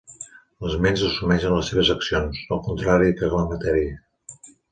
Les 0.67 0.77
ments 0.85 1.03
assumeixen 1.09 1.53
les 1.57 1.69
seves 1.73 1.91
accions, 1.95 2.41
al 2.57 2.63
contrari 2.71 3.13
que 3.21 3.31
la 3.37 3.45
matèria. 3.53 4.35